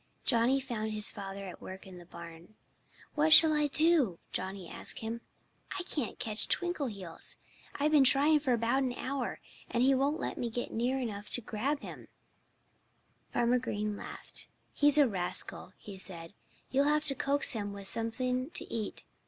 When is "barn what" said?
2.07-3.31